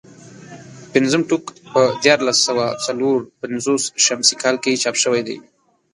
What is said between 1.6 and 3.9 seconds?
په دیارلس سوه څلور پنځوس